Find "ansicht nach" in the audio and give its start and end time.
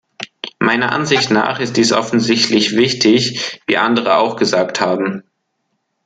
0.93-1.59